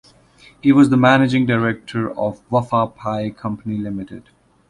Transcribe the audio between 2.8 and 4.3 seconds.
Paye Company Limited.